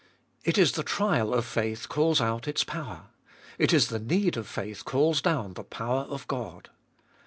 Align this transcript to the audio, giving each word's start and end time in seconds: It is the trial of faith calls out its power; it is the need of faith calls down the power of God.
It 0.43 0.57
is 0.57 0.71
the 0.71 0.81
trial 0.81 1.31
of 1.31 1.45
faith 1.45 1.87
calls 1.87 2.19
out 2.19 2.47
its 2.47 2.63
power; 2.63 3.03
it 3.59 3.71
is 3.71 3.89
the 3.89 3.99
need 3.99 4.35
of 4.35 4.47
faith 4.47 4.83
calls 4.83 5.21
down 5.21 5.53
the 5.53 5.63
power 5.63 6.07
of 6.09 6.27
God. 6.27 6.71